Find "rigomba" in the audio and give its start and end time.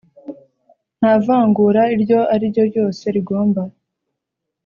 3.15-3.61